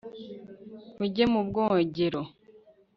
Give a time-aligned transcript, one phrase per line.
[1.03, 2.21] ujye mu bwogero